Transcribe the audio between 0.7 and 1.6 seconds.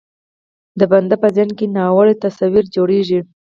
د بنده په ذهن